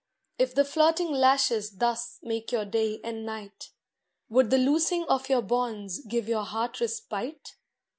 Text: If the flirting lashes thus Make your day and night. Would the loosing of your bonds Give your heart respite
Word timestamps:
If 0.39 0.55
the 0.55 0.65
flirting 0.65 1.11
lashes 1.11 1.77
thus 1.77 2.17
Make 2.23 2.51
your 2.51 2.65
day 2.65 2.99
and 3.03 3.23
night. 3.23 3.69
Would 4.29 4.49
the 4.49 4.57
loosing 4.57 5.03
of 5.07 5.29
your 5.29 5.43
bonds 5.43 5.99
Give 6.03 6.27
your 6.27 6.41
heart 6.45 6.79
respite 6.81 7.55